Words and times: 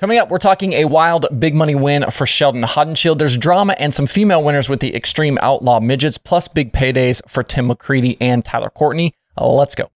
Coming 0.00 0.18
up, 0.18 0.28
we're 0.28 0.38
talking 0.38 0.72
a 0.72 0.86
wild 0.86 1.26
big 1.38 1.54
money 1.54 1.76
win 1.76 2.10
for 2.10 2.26
Sheldon 2.26 2.62
Haudenschild. 2.62 3.18
There's 3.18 3.36
drama 3.36 3.76
and 3.78 3.94
some 3.94 4.08
female 4.08 4.42
winners 4.42 4.68
with 4.68 4.80
the 4.80 4.92
Extreme 4.92 5.38
Outlaw 5.40 5.78
Midgets, 5.78 6.18
plus 6.18 6.48
big 6.48 6.72
paydays 6.72 7.22
for 7.28 7.44
Tim 7.44 7.68
McCreadie 7.68 8.16
and 8.20 8.44
Tyler 8.44 8.70
Courtney. 8.70 9.14
Uh, 9.38 9.52
let's 9.52 9.76
go. 9.76 9.90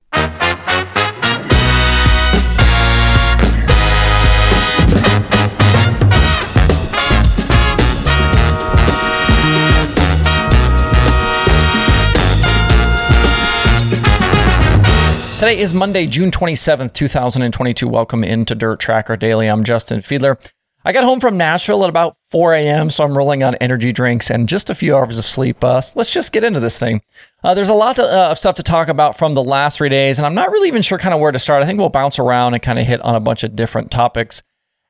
Today 15.38 15.60
is 15.60 15.72
Monday, 15.72 16.09
June 16.09 16.32
27th, 16.32 16.92
2022. 16.95 17.87
Welcome 17.87 18.24
into 18.24 18.56
Dirt 18.56 18.80
Tracker 18.80 19.16
Daily. 19.16 19.46
I'm 19.46 19.62
Justin 19.62 20.00
Fiedler. 20.00 20.37
I 20.84 20.91
got 20.91 21.05
home 21.05 21.20
from 21.20 21.37
Nashville 21.37 21.84
at 21.84 21.88
about 21.88 22.16
4 22.33 22.55
a.m., 22.55 22.91
so 22.91 23.05
I'm 23.05 23.16
rolling 23.16 23.45
on 23.45 23.55
energy 23.55 23.93
drinks 23.93 24.32
and 24.32 24.48
just 24.48 24.69
a 24.69 24.74
few 24.74 24.96
hours 24.96 25.16
of 25.16 25.24
sleep. 25.24 25.62
Uh, 25.62 25.80
so 25.80 25.93
let's 25.95 26.12
just 26.12 26.32
get 26.32 26.43
into 26.43 26.59
this 26.59 26.77
thing. 26.77 27.02
Uh, 27.45 27.55
there's 27.55 27.69
a 27.69 27.74
lot 27.74 28.01
uh, 28.01 28.30
of 28.32 28.37
stuff 28.37 28.56
to 28.56 28.65
talk 28.65 28.88
about 28.88 29.16
from 29.16 29.34
the 29.34 29.43
last 29.45 29.79
three 29.79 29.88
days, 29.88 30.19
and 30.19 30.27
I'm 30.27 30.34
not 30.34 30.51
really 30.51 30.66
even 30.66 30.82
sure 30.82 30.98
kind 30.98 31.15
of 31.15 31.20
where 31.20 31.30
to 31.30 31.38
start. 31.38 31.62
I 31.62 31.66
think 31.66 31.79
we'll 31.79 31.88
bounce 31.88 32.18
around 32.18 32.55
and 32.55 32.62
kind 32.62 32.80
of 32.80 32.84
hit 32.84 33.01
on 33.02 33.15
a 33.15 33.20
bunch 33.20 33.45
of 33.45 33.55
different 33.55 33.93
topics. 33.93 34.43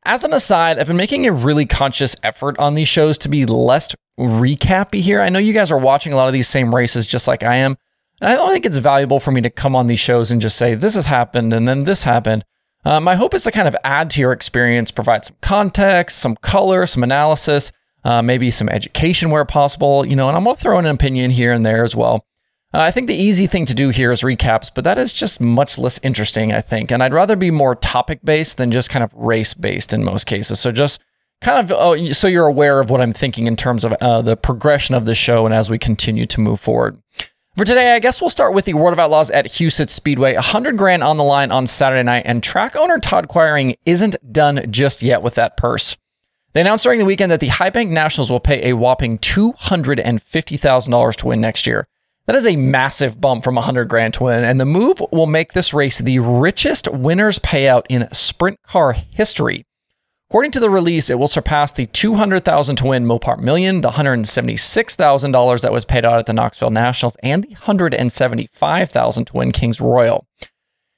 As 0.06 0.24
an 0.24 0.32
aside, 0.32 0.78
I've 0.78 0.86
been 0.86 0.96
making 0.96 1.26
a 1.26 1.32
really 1.32 1.66
conscious 1.66 2.16
effort 2.22 2.58
on 2.58 2.72
these 2.72 2.88
shows 2.88 3.18
to 3.18 3.28
be 3.28 3.44
less 3.44 3.94
recappy 4.18 5.02
here. 5.02 5.20
I 5.20 5.28
know 5.28 5.40
you 5.40 5.52
guys 5.52 5.70
are 5.70 5.78
watching 5.78 6.14
a 6.14 6.16
lot 6.16 6.26
of 6.26 6.32
these 6.32 6.48
same 6.48 6.74
races 6.74 7.06
just 7.06 7.28
like 7.28 7.42
I 7.42 7.56
am. 7.56 7.76
And 8.20 8.30
I 8.30 8.34
don't 8.34 8.50
think 8.50 8.66
it's 8.66 8.76
valuable 8.76 9.20
for 9.20 9.30
me 9.30 9.40
to 9.42 9.50
come 9.50 9.76
on 9.76 9.86
these 9.86 10.00
shows 10.00 10.30
and 10.30 10.40
just 10.40 10.56
say, 10.56 10.74
this 10.74 10.94
has 10.94 11.06
happened 11.06 11.52
and 11.52 11.68
then 11.68 11.84
this 11.84 12.04
happened. 12.04 12.44
Uh, 12.84 13.00
my 13.00 13.14
hope 13.14 13.34
is 13.34 13.44
to 13.44 13.50
kind 13.50 13.68
of 13.68 13.76
add 13.84 14.10
to 14.10 14.20
your 14.20 14.32
experience, 14.32 14.90
provide 14.90 15.24
some 15.24 15.36
context, 15.40 16.18
some 16.18 16.36
color, 16.36 16.86
some 16.86 17.02
analysis, 17.02 17.72
uh, 18.04 18.22
maybe 18.22 18.50
some 18.50 18.68
education 18.68 19.30
where 19.30 19.44
possible, 19.44 20.06
you 20.06 20.16
know, 20.16 20.28
and 20.28 20.36
I'm 20.36 20.44
going 20.44 20.56
to 20.56 20.62
throw 20.62 20.78
in 20.78 20.86
an 20.86 20.94
opinion 20.94 21.30
here 21.30 21.52
and 21.52 21.66
there 21.66 21.84
as 21.84 21.94
well. 21.94 22.24
Uh, 22.72 22.80
I 22.80 22.90
think 22.90 23.06
the 23.06 23.14
easy 23.14 23.46
thing 23.46 23.64
to 23.66 23.74
do 23.74 23.88
here 23.90 24.12
is 24.12 24.22
recaps, 24.22 24.70
but 24.72 24.84
that 24.84 24.98
is 24.98 25.12
just 25.12 25.40
much 25.40 25.78
less 25.78 25.98
interesting, 26.02 26.52
I 26.52 26.60
think. 26.60 26.90
And 26.90 27.02
I'd 27.02 27.14
rather 27.14 27.34
be 27.34 27.50
more 27.50 27.74
topic 27.74 28.20
based 28.22 28.58
than 28.58 28.70
just 28.70 28.90
kind 28.90 29.02
of 29.02 29.12
race 29.14 29.54
based 29.54 29.92
in 29.92 30.04
most 30.04 30.26
cases. 30.26 30.60
So 30.60 30.70
just 30.70 31.00
kind 31.40 31.60
of 31.60 31.72
oh, 31.76 32.12
so 32.12 32.28
you're 32.28 32.46
aware 32.46 32.80
of 32.80 32.90
what 32.90 33.00
I'm 33.00 33.12
thinking 33.12 33.46
in 33.46 33.56
terms 33.56 33.84
of 33.84 33.94
uh, 33.94 34.22
the 34.22 34.36
progression 34.36 34.94
of 34.94 35.06
the 35.06 35.14
show 35.14 35.46
and 35.46 35.54
as 35.54 35.70
we 35.70 35.78
continue 35.78 36.26
to 36.26 36.40
move 36.40 36.60
forward. 36.60 37.00
For 37.58 37.64
today, 37.64 37.96
I 37.96 37.98
guess 37.98 38.20
we'll 38.20 38.30
start 38.30 38.54
with 38.54 38.66
the 38.66 38.74
World 38.74 38.92
of 38.92 39.00
Outlaws 39.00 39.32
at 39.32 39.46
Huset's 39.46 39.92
Speedway. 39.92 40.34
100 40.34 40.78
grand 40.78 41.02
on 41.02 41.16
the 41.16 41.24
line 41.24 41.50
on 41.50 41.66
Saturday 41.66 42.04
night, 42.04 42.22
and 42.24 42.40
track 42.40 42.76
owner 42.76 43.00
Todd 43.00 43.26
Quiring 43.26 43.74
isn't 43.84 44.14
done 44.32 44.70
just 44.70 45.02
yet 45.02 45.22
with 45.22 45.34
that 45.34 45.56
purse. 45.56 45.96
They 46.52 46.60
announced 46.60 46.84
during 46.84 47.00
the 47.00 47.04
weekend 47.04 47.32
that 47.32 47.40
the 47.40 47.48
High 47.48 47.70
Bank 47.70 47.90
Nationals 47.90 48.30
will 48.30 48.38
pay 48.38 48.70
a 48.70 48.76
whopping 48.76 49.18
$250,000 49.18 51.16
to 51.16 51.26
win 51.26 51.40
next 51.40 51.66
year. 51.66 51.88
That 52.26 52.36
is 52.36 52.46
a 52.46 52.54
massive 52.54 53.20
bump 53.20 53.42
from 53.42 53.56
100 53.56 53.86
grand 53.86 54.14
to 54.14 54.22
win, 54.22 54.44
and 54.44 54.60
the 54.60 54.64
move 54.64 55.02
will 55.10 55.26
make 55.26 55.52
this 55.52 55.74
race 55.74 55.98
the 55.98 56.20
richest 56.20 56.86
winner's 56.86 57.40
payout 57.40 57.86
in 57.88 58.08
sprint 58.12 58.62
car 58.62 58.92
history. 58.92 59.66
According 60.30 60.50
to 60.50 60.60
the 60.60 60.68
release, 60.68 61.08
it 61.08 61.18
will 61.18 61.26
surpass 61.26 61.72
the 61.72 61.86
200,000 61.86 62.76
to 62.76 62.86
win 62.86 63.06
Mopar 63.06 63.38
Million, 63.38 63.80
the 63.80 63.92
$176,000 63.92 65.60
that 65.62 65.72
was 65.72 65.86
paid 65.86 66.04
out 66.04 66.18
at 66.18 66.26
the 66.26 66.34
Knoxville 66.34 66.68
Nationals, 66.68 67.16
and 67.22 67.44
the 67.44 67.48
175,000 67.48 69.24
to 69.24 69.32
win 69.32 69.52
Kings 69.52 69.80
Royal. 69.80 70.26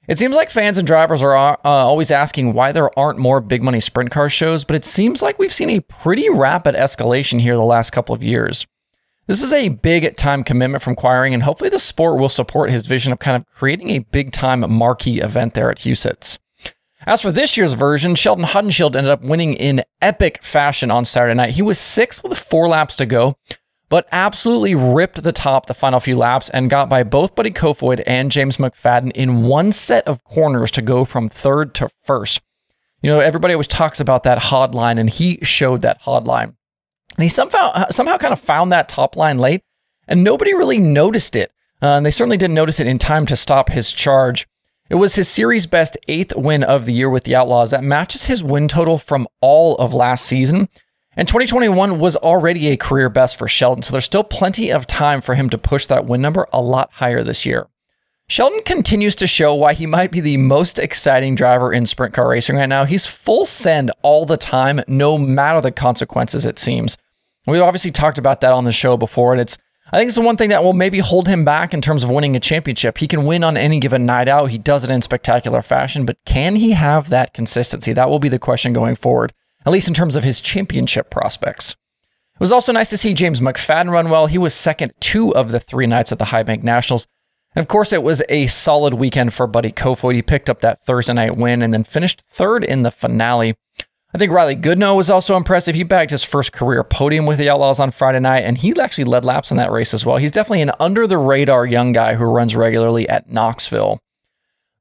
It 0.05 0.19
seems 0.19 0.35
like 0.35 0.49
fans 0.49 0.77
and 0.77 0.85
drivers 0.85 1.23
are 1.23 1.37
uh, 1.37 1.57
always 1.63 2.11
asking 2.11 2.51
why 2.51 2.73
there 2.73 2.99
aren't 2.99 3.19
more 3.19 3.39
big 3.39 3.63
money 3.63 3.79
sprint 3.79 4.11
car 4.11 4.27
shows, 4.27 4.65
but 4.65 4.75
it 4.75 4.83
seems 4.83 5.21
like 5.21 5.39
we've 5.39 5.53
seen 5.53 5.69
a 5.69 5.79
pretty 5.79 6.29
rapid 6.29 6.75
escalation 6.75 7.39
here 7.39 7.55
the 7.55 7.61
last 7.61 7.91
couple 7.91 8.13
of 8.13 8.21
years. 8.21 8.67
This 9.27 9.41
is 9.41 9.53
a 9.53 9.69
big 9.69 10.17
time 10.17 10.43
commitment 10.43 10.83
from 10.83 10.95
Quiring, 10.95 11.33
and 11.33 11.43
hopefully 11.43 11.69
the 11.69 11.79
sport 11.79 12.19
will 12.19 12.27
support 12.27 12.69
his 12.69 12.85
vision 12.85 13.13
of 13.13 13.19
kind 13.19 13.37
of 13.37 13.45
creating 13.55 13.91
a 13.91 13.99
big 13.99 14.33
time 14.33 14.69
marquee 14.69 15.21
event 15.21 15.53
there 15.53 15.71
at 15.71 15.77
Huset's. 15.77 16.37
As 17.07 17.21
for 17.21 17.31
this 17.31 17.57
year's 17.57 17.73
version, 17.73 18.13
Sheldon 18.13 18.45
Haudenschild 18.45 18.95
ended 18.95 19.11
up 19.11 19.23
winning 19.23 19.55
in 19.55 19.83
epic 20.01 20.43
fashion 20.43 20.91
on 20.91 21.03
Saturday 21.03 21.33
night. 21.33 21.55
He 21.55 21.61
was 21.63 21.79
sixth 21.79 22.23
with 22.23 22.37
four 22.37 22.67
laps 22.67 22.95
to 22.97 23.07
go, 23.07 23.37
but 23.89 24.07
absolutely 24.11 24.75
ripped 24.75 25.23
the 25.23 25.31
top 25.31 25.65
the 25.65 25.73
final 25.73 25.99
few 25.99 26.15
laps 26.15 26.49
and 26.49 26.69
got 26.69 26.89
by 26.89 27.03
both 27.03 27.33
Buddy 27.33 27.49
Kofoid 27.49 28.03
and 28.05 28.31
James 28.31 28.57
McFadden 28.57 29.11
in 29.13 29.43
one 29.43 29.71
set 29.71 30.07
of 30.07 30.23
corners 30.23 30.69
to 30.71 30.81
go 30.83 31.03
from 31.03 31.27
third 31.27 31.73
to 31.75 31.89
first. 32.03 32.39
You 33.01 33.09
know, 33.09 33.19
everybody 33.19 33.55
always 33.55 33.67
talks 33.67 33.99
about 33.99 34.21
that 34.23 34.37
hard 34.37 34.75
line, 34.75 34.99
and 34.99 35.09
he 35.09 35.39
showed 35.41 35.81
that 35.81 36.01
hard 36.01 36.27
line. 36.27 36.55
And 37.17 37.23
he 37.23 37.29
somehow 37.29 37.87
somehow 37.89 38.17
kind 38.17 38.31
of 38.31 38.39
found 38.39 38.71
that 38.71 38.87
top 38.87 39.15
line 39.15 39.39
late, 39.39 39.63
and 40.07 40.23
nobody 40.23 40.53
really 40.53 40.77
noticed 40.77 41.35
it. 41.35 41.51
Uh, 41.81 41.97
and 41.97 42.05
they 42.05 42.11
certainly 42.11 42.37
didn't 42.37 42.53
notice 42.53 42.79
it 42.79 42.85
in 42.85 42.99
time 42.99 43.25
to 43.25 43.35
stop 43.35 43.69
his 43.69 43.91
charge. 43.91 44.47
It 44.91 44.95
was 44.95 45.15
his 45.15 45.29
series 45.29 45.67
best 45.67 45.97
eighth 46.09 46.35
win 46.35 46.63
of 46.63 46.83
the 46.83 46.91
year 46.91 47.09
with 47.09 47.23
the 47.23 47.33
Outlaws 47.33 47.71
that 47.71 47.81
matches 47.81 48.25
his 48.25 48.43
win 48.43 48.67
total 48.67 48.97
from 48.97 49.25
all 49.39 49.77
of 49.77 49.93
last 49.93 50.25
season. 50.25 50.67
And 51.15 51.29
2021 51.29 51.97
was 51.97 52.17
already 52.17 52.67
a 52.67 52.75
career 52.75 53.07
best 53.07 53.37
for 53.37 53.47
Sheldon, 53.47 53.83
so 53.83 53.93
there's 53.93 54.03
still 54.03 54.25
plenty 54.25 54.69
of 54.69 54.85
time 54.87 55.21
for 55.21 55.35
him 55.35 55.49
to 55.51 55.57
push 55.57 55.85
that 55.85 56.07
win 56.07 56.19
number 56.19 56.45
a 56.51 56.61
lot 56.61 56.89
higher 56.91 57.23
this 57.23 57.45
year. 57.45 57.69
Sheldon 58.27 58.63
continues 58.65 59.15
to 59.15 59.27
show 59.27 59.55
why 59.55 59.75
he 59.75 59.85
might 59.85 60.11
be 60.11 60.19
the 60.19 60.35
most 60.35 60.77
exciting 60.77 61.35
driver 61.35 61.71
in 61.71 61.85
sprint 61.85 62.13
car 62.13 62.27
racing 62.27 62.57
right 62.57 62.65
now. 62.65 62.83
He's 62.83 63.05
full 63.05 63.45
send 63.45 63.91
all 64.01 64.25
the 64.25 64.35
time, 64.35 64.81
no 64.89 65.17
matter 65.17 65.61
the 65.61 65.71
consequences, 65.71 66.45
it 66.45 66.59
seems. 66.59 66.97
We've 67.47 67.61
obviously 67.61 67.91
talked 67.91 68.17
about 68.17 68.41
that 68.41 68.51
on 68.51 68.65
the 68.65 68.73
show 68.73 68.97
before, 68.97 69.31
and 69.31 69.39
it's 69.39 69.57
I 69.93 69.97
think 69.97 70.07
it's 70.07 70.15
the 70.15 70.21
one 70.21 70.37
thing 70.37 70.51
that 70.51 70.63
will 70.63 70.73
maybe 70.73 70.99
hold 70.99 71.27
him 71.27 71.43
back 71.43 71.73
in 71.73 71.81
terms 71.81 72.03
of 72.03 72.09
winning 72.09 72.35
a 72.35 72.39
championship. 72.39 72.99
He 72.99 73.07
can 73.07 73.25
win 73.25 73.43
on 73.43 73.57
any 73.57 73.77
given 73.77 74.05
night 74.05 74.29
out. 74.29 74.49
He 74.49 74.57
does 74.57 74.85
it 74.85 74.89
in 74.89 75.01
spectacular 75.01 75.61
fashion, 75.61 76.05
but 76.05 76.17
can 76.25 76.55
he 76.55 76.71
have 76.71 77.09
that 77.09 77.33
consistency? 77.33 77.91
That 77.91 78.09
will 78.09 78.19
be 78.19 78.29
the 78.29 78.39
question 78.39 78.71
going 78.71 78.95
forward, 78.95 79.33
at 79.65 79.71
least 79.73 79.89
in 79.89 79.93
terms 79.93 80.15
of 80.15 80.23
his 80.23 80.39
championship 80.39 81.09
prospects. 81.09 81.75
It 82.35 82.39
was 82.39 82.53
also 82.53 82.71
nice 82.71 82.89
to 82.91 82.97
see 82.97 83.13
James 83.13 83.41
McFadden 83.41 83.91
run 83.91 84.09
well. 84.09 84.27
He 84.27 84.37
was 84.37 84.53
second 84.53 84.93
two 85.01 85.35
of 85.35 85.51
the 85.51 85.59
three 85.59 85.87
nights 85.87 86.13
at 86.13 86.19
the 86.19 86.25
High 86.25 86.43
Bank 86.43 86.63
Nationals. 86.63 87.05
And 87.53 87.61
of 87.61 87.67
course, 87.67 87.91
it 87.91 88.01
was 88.01 88.23
a 88.29 88.47
solid 88.47 88.93
weekend 88.93 89.33
for 89.33 89.45
Buddy 89.45 89.73
Kofoid. 89.73 90.15
He 90.15 90.21
picked 90.21 90.49
up 90.49 90.61
that 90.61 90.85
Thursday 90.85 91.13
night 91.13 91.35
win 91.35 91.61
and 91.61 91.73
then 91.73 91.83
finished 91.83 92.21
third 92.29 92.63
in 92.63 92.83
the 92.83 92.91
finale. 92.91 93.55
I 94.13 94.17
think 94.17 94.31
Riley 94.31 94.57
Goodnow 94.57 94.97
was 94.97 95.09
also 95.09 95.37
impressive. 95.37 95.73
He 95.73 95.83
bagged 95.83 96.11
his 96.11 96.23
first 96.23 96.51
career 96.51 96.83
podium 96.83 97.25
with 97.25 97.37
the 97.37 97.49
Outlaws 97.49 97.79
on 97.79 97.91
Friday 97.91 98.19
night, 98.19 98.41
and 98.41 98.57
he 98.57 98.73
actually 98.77 99.05
led 99.05 99.23
laps 99.23 99.51
in 99.51 99.57
that 99.57 99.71
race 99.71 99.93
as 99.93 100.05
well. 100.05 100.17
He's 100.17 100.33
definitely 100.33 100.63
an 100.63 100.73
under 100.79 101.07
the 101.07 101.17
radar 101.17 101.65
young 101.65 101.93
guy 101.93 102.15
who 102.15 102.25
runs 102.25 102.55
regularly 102.55 103.07
at 103.07 103.29
Knoxville. 103.29 103.99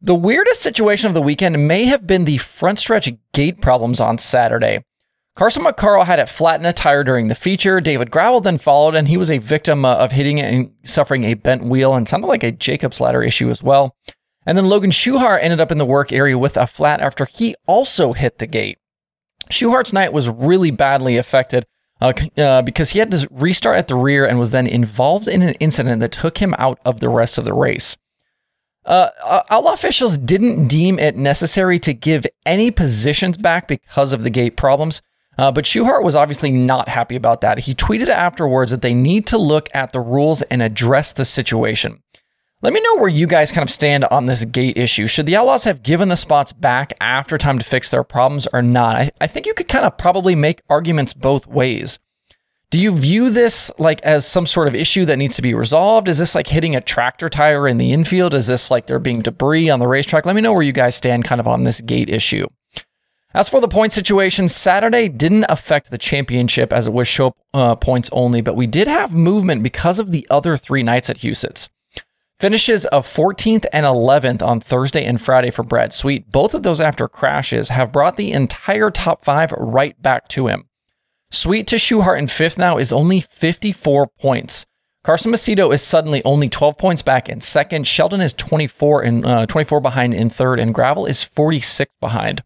The 0.02 0.16
weirdest 0.16 0.62
situation 0.62 1.06
of 1.08 1.14
the 1.14 1.22
weekend 1.22 1.68
may 1.68 1.84
have 1.84 2.06
been 2.06 2.24
the 2.24 2.38
front 2.38 2.80
stretch 2.80 3.08
gate 3.32 3.60
problems 3.60 4.00
on 4.00 4.18
Saturday. 4.18 4.82
Carson 5.36 5.62
McCarl 5.62 6.06
had 6.06 6.18
it 6.18 6.28
flat 6.28 6.58
in 6.58 6.66
a 6.66 6.72
tire 6.72 7.04
during 7.04 7.28
the 7.28 7.34
feature. 7.36 7.80
David 7.80 8.10
Gravel 8.10 8.40
then 8.40 8.58
followed, 8.58 8.96
and 8.96 9.06
he 9.06 9.16
was 9.16 9.30
a 9.30 9.38
victim 9.38 9.84
uh, 9.84 9.94
of 9.94 10.12
hitting 10.12 10.38
it 10.38 10.52
and 10.52 10.72
suffering 10.82 11.22
a 11.24 11.34
bent 11.34 11.64
wheel 11.64 11.94
and 11.94 12.08
sounded 12.08 12.26
like 12.26 12.42
a 12.42 12.50
Jacob's 12.50 13.00
ladder 13.00 13.22
issue 13.22 13.48
as 13.48 13.62
well. 13.62 13.94
And 14.44 14.58
then 14.58 14.66
Logan 14.66 14.90
Schuchart 14.90 15.38
ended 15.40 15.60
up 15.60 15.70
in 15.70 15.78
the 15.78 15.84
work 15.84 16.12
area 16.12 16.36
with 16.36 16.56
a 16.56 16.66
flat 16.66 17.00
after 17.00 17.26
he 17.26 17.54
also 17.66 18.12
hit 18.12 18.38
the 18.38 18.46
gate. 18.48 18.78
Schuchart's 19.50 19.92
night 19.92 20.12
was 20.12 20.28
really 20.28 20.70
badly 20.70 21.16
affected 21.16 21.66
uh, 22.00 22.12
uh, 22.36 22.62
because 22.62 22.90
he 22.90 22.98
had 22.98 23.10
to 23.10 23.28
restart 23.30 23.76
at 23.76 23.88
the 23.88 23.94
rear 23.94 24.26
and 24.26 24.38
was 24.38 24.50
then 24.50 24.66
involved 24.66 25.28
in 25.28 25.42
an 25.42 25.54
incident 25.54 26.00
that 26.00 26.12
took 26.12 26.38
him 26.38 26.54
out 26.58 26.78
of 26.84 27.00
the 27.00 27.08
rest 27.08 27.38
of 27.38 27.44
the 27.44 27.54
race. 27.54 27.96
Uh, 28.86 29.10
uh, 29.22 29.42
outlaw 29.50 29.74
officials 29.74 30.16
didn't 30.16 30.66
deem 30.66 30.98
it 30.98 31.16
necessary 31.16 31.78
to 31.78 31.92
give 31.92 32.26
any 32.46 32.70
positions 32.70 33.36
back 33.36 33.68
because 33.68 34.12
of 34.12 34.22
the 34.22 34.30
gate 34.30 34.56
problems, 34.56 35.02
uh, 35.36 35.52
but 35.52 35.64
Schuchart 35.64 36.02
was 36.02 36.16
obviously 36.16 36.50
not 36.50 36.88
happy 36.88 37.16
about 37.16 37.42
that. 37.42 37.60
He 37.60 37.74
tweeted 37.74 38.08
afterwards 38.08 38.70
that 38.70 38.82
they 38.82 38.94
need 38.94 39.26
to 39.26 39.38
look 39.38 39.68
at 39.74 39.92
the 39.92 40.00
rules 40.00 40.42
and 40.42 40.62
address 40.62 41.12
the 41.12 41.24
situation. 41.24 42.02
Let 42.62 42.74
me 42.74 42.80
know 42.80 42.96
where 42.96 43.08
you 43.08 43.26
guys 43.26 43.50
kind 43.50 43.66
of 43.66 43.72
stand 43.72 44.04
on 44.04 44.26
this 44.26 44.44
gate 44.44 44.76
issue. 44.76 45.06
Should 45.06 45.24
the 45.24 45.34
Outlaws 45.34 45.64
have 45.64 45.82
given 45.82 46.10
the 46.10 46.16
spots 46.16 46.52
back 46.52 46.92
after 47.00 47.38
time 47.38 47.58
to 47.58 47.64
fix 47.64 47.90
their 47.90 48.04
problems 48.04 48.46
or 48.52 48.60
not? 48.60 48.96
I, 48.96 49.10
I 49.18 49.26
think 49.28 49.46
you 49.46 49.54
could 49.54 49.66
kind 49.66 49.86
of 49.86 49.96
probably 49.96 50.34
make 50.34 50.60
arguments 50.68 51.14
both 51.14 51.46
ways. 51.46 51.98
Do 52.68 52.78
you 52.78 52.94
view 52.94 53.30
this 53.30 53.72
like 53.78 54.02
as 54.02 54.26
some 54.26 54.44
sort 54.44 54.68
of 54.68 54.74
issue 54.74 55.06
that 55.06 55.16
needs 55.16 55.36
to 55.36 55.42
be 55.42 55.54
resolved? 55.54 56.06
Is 56.06 56.18
this 56.18 56.34
like 56.34 56.48
hitting 56.48 56.76
a 56.76 56.82
tractor 56.82 57.30
tire 57.30 57.66
in 57.66 57.78
the 57.78 57.94
infield? 57.94 58.34
Is 58.34 58.48
this 58.48 58.70
like 58.70 58.86
there 58.86 58.98
being 58.98 59.20
debris 59.20 59.70
on 59.70 59.80
the 59.80 59.88
racetrack? 59.88 60.26
Let 60.26 60.36
me 60.36 60.42
know 60.42 60.52
where 60.52 60.62
you 60.62 60.72
guys 60.72 60.94
stand 60.94 61.24
kind 61.24 61.40
of 61.40 61.48
on 61.48 61.64
this 61.64 61.80
gate 61.80 62.10
issue. 62.10 62.46
As 63.32 63.48
for 63.48 63.62
the 63.62 63.68
point 63.68 63.92
situation, 63.92 64.48
Saturday 64.48 65.08
didn't 65.08 65.46
affect 65.48 65.90
the 65.90 65.98
championship 65.98 66.74
as 66.74 66.86
it 66.86 66.92
was 66.92 67.08
show 67.08 67.32
uh, 67.54 67.76
points 67.76 68.10
only, 68.12 68.42
but 68.42 68.54
we 68.54 68.66
did 68.66 68.86
have 68.86 69.14
movement 69.14 69.62
because 69.62 69.98
of 69.98 70.10
the 70.10 70.26
other 70.28 70.58
three 70.58 70.82
nights 70.82 71.08
at 71.08 71.20
Huset's. 71.20 71.70
Finishes 72.40 72.86
of 72.86 73.06
14th 73.06 73.66
and 73.70 73.84
11th 73.84 74.40
on 74.40 74.60
Thursday 74.60 75.04
and 75.04 75.20
Friday 75.20 75.50
for 75.50 75.62
Brad 75.62 75.92
Sweet, 75.92 76.32
both 76.32 76.54
of 76.54 76.62
those 76.62 76.80
after 76.80 77.06
crashes, 77.06 77.68
have 77.68 77.92
brought 77.92 78.16
the 78.16 78.32
entire 78.32 78.90
top 78.90 79.22
five 79.22 79.52
right 79.58 80.00
back 80.00 80.26
to 80.28 80.46
him. 80.46 80.66
Sweet 81.30 81.66
to 81.66 81.76
Schuchart 81.76 82.18
in 82.18 82.28
fifth 82.28 82.56
now 82.56 82.78
is 82.78 82.94
only 82.94 83.20
54 83.20 84.06
points. 84.18 84.64
Carson 85.04 85.30
Macedo 85.30 85.70
is 85.70 85.82
suddenly 85.82 86.24
only 86.24 86.48
12 86.48 86.78
points 86.78 87.02
back 87.02 87.28
in 87.28 87.42
second. 87.42 87.86
Sheldon 87.86 88.22
is 88.22 88.32
24 88.32 89.02
and 89.02 89.26
uh, 89.26 89.44
24 89.44 89.82
behind 89.82 90.14
in 90.14 90.30
third, 90.30 90.58
and 90.58 90.72
Gravel 90.72 91.04
is 91.04 91.22
46 91.22 91.92
behind. 92.00 92.42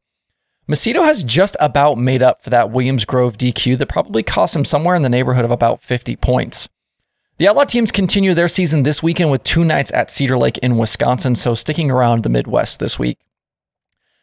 Macedo 0.69 1.05
has 1.05 1.23
just 1.23 1.56
about 1.61 1.99
made 1.99 2.20
up 2.20 2.43
for 2.43 2.50
that 2.50 2.73
Williams 2.73 3.05
Grove 3.05 3.38
DQ 3.38 3.79
that 3.79 3.88
probably 3.88 4.25
cost 4.25 4.56
him 4.56 4.64
somewhere 4.64 4.96
in 4.96 5.02
the 5.02 5.08
neighborhood 5.08 5.44
of 5.44 5.52
about 5.52 5.85
50 5.85 6.17
points. 6.17 6.69
The 7.36 7.48
Outlaw 7.48 7.64
teams 7.64 7.90
continue 7.90 8.32
their 8.32 8.46
season 8.46 8.84
this 8.84 9.02
weekend 9.02 9.32
with 9.32 9.42
two 9.42 9.64
nights 9.64 9.90
at 9.92 10.08
Cedar 10.08 10.38
Lake 10.38 10.56
in 10.58 10.78
Wisconsin, 10.78 11.34
so 11.34 11.54
sticking 11.54 11.90
around 11.90 12.22
the 12.22 12.28
Midwest 12.28 12.78
this 12.78 12.96
week. 12.96 13.19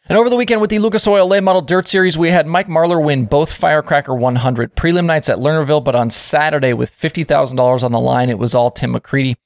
And 0.08 0.16
over 0.16 0.30
the 0.30 0.36
weekend 0.36 0.62
with 0.62 0.70
the 0.70 0.78
Lucas 0.78 1.06
Oil 1.06 1.28
Late 1.28 1.42
Model 1.42 1.60
Dirt 1.60 1.86
Series, 1.86 2.16
we 2.16 2.30
had 2.30 2.46
Mike 2.46 2.68
Marlar 2.68 3.04
win 3.04 3.26
both 3.26 3.52
Firecracker 3.52 4.14
100 4.14 4.74
prelim 4.76 5.04
nights 5.04 5.28
at 5.28 5.36
Lernerville, 5.36 5.84
but 5.84 5.94
on 5.94 6.08
Saturday 6.08 6.72
with 6.72 6.90
$50,000 6.90 7.84
on 7.84 7.92
the 7.92 8.00
line, 8.00 8.30
it 8.30 8.38
was 8.38 8.54
all 8.54 8.70
Tim 8.70 8.94
McCreadie. 8.94 9.36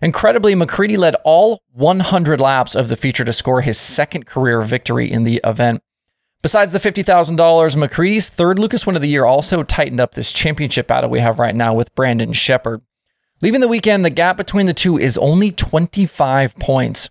Incredibly, 0.00 0.54
McCreadie 0.54 0.96
led 0.96 1.16
all 1.24 1.64
100 1.72 2.40
laps 2.40 2.76
of 2.76 2.88
the 2.88 2.96
feature 2.96 3.24
to 3.24 3.32
score 3.32 3.62
his 3.62 3.78
second 3.78 4.26
career 4.26 4.62
victory 4.62 5.10
in 5.10 5.24
the 5.24 5.40
event. 5.42 5.82
Besides 6.40 6.70
the 6.70 6.78
$50,000, 6.78 7.34
McCreadie's 7.36 8.28
third 8.28 8.60
Lucas 8.60 8.86
win 8.86 8.94
of 8.94 9.02
the 9.02 9.08
year 9.08 9.24
also 9.24 9.64
tightened 9.64 9.98
up 9.98 10.14
this 10.14 10.30
championship 10.30 10.86
battle 10.86 11.10
we 11.10 11.18
have 11.18 11.40
right 11.40 11.54
now 11.54 11.74
with 11.74 11.92
Brandon 11.96 12.32
Sheppard. 12.32 12.82
Leaving 13.40 13.60
the 13.60 13.68
weekend, 13.68 14.04
the 14.04 14.10
gap 14.10 14.36
between 14.36 14.66
the 14.66 14.74
two 14.74 14.98
is 14.98 15.16
only 15.16 15.52
25 15.52 16.56
points. 16.56 17.08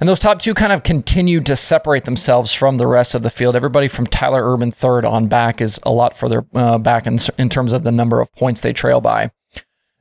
And 0.00 0.08
those 0.08 0.18
top 0.18 0.40
two 0.40 0.52
kind 0.52 0.72
of 0.72 0.82
continued 0.82 1.46
to 1.46 1.54
separate 1.54 2.06
themselves 2.06 2.52
from 2.52 2.76
the 2.76 2.88
rest 2.88 3.14
of 3.14 3.22
the 3.22 3.30
field. 3.30 3.54
Everybody 3.54 3.86
from 3.86 4.06
Tyler 4.06 4.52
Erb 4.52 4.62
in 4.62 4.72
third 4.72 5.04
on 5.04 5.28
back 5.28 5.60
is 5.60 5.78
a 5.84 5.92
lot 5.92 6.16
further 6.16 6.44
uh, 6.54 6.78
back 6.78 7.06
in, 7.06 7.18
in 7.38 7.48
terms 7.48 7.72
of 7.72 7.84
the 7.84 7.92
number 7.92 8.20
of 8.20 8.32
points 8.32 8.62
they 8.62 8.72
trail 8.72 9.00
by. 9.00 9.30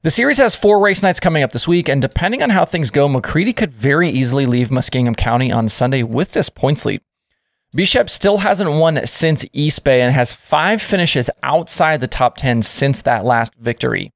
The 0.02 0.10
series 0.10 0.38
has 0.38 0.56
four 0.56 0.80
race 0.80 1.04
nights 1.04 1.20
coming 1.20 1.44
up 1.44 1.52
this 1.52 1.68
week, 1.68 1.88
and 1.88 2.02
depending 2.02 2.42
on 2.42 2.50
how 2.50 2.66
things 2.66 2.90
go, 2.90 3.08
McCreadie 3.08 3.56
could 3.56 3.72
very 3.72 4.10
easily 4.10 4.48
leave 4.48 4.70
Muskingum 4.70 5.18
County 5.18 5.52
on 5.52 5.68
Sunday 5.68 6.02
with 6.02 6.32
this 6.32 6.50
points 6.50 6.86
lead. 6.86 7.02
Bishop 7.76 8.10
still 8.10 8.38
hasn't 8.38 8.72
won 8.72 9.06
since 9.06 9.46
East 9.54 9.84
Bay 9.84 10.02
and 10.02 10.14
has 10.14 10.34
five 10.34 10.82
finishes 10.82 11.30
outside 11.44 12.00
the 12.00 12.08
top 12.08 12.38
10 12.38 12.64
since 12.64 13.04
that 13.04 13.24
last 13.24 13.54
victory. 13.56 14.12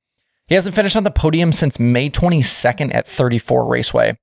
He 0.47 0.55
hasn't 0.55 0.75
finished 0.75 0.95
on 0.95 1.03
the 1.03 1.11
podium 1.11 1.51
since 1.51 1.79
May 1.79 2.09
22nd 2.09 2.93
at 2.93 3.07
34 3.07 3.65
Raceway. 3.65 4.17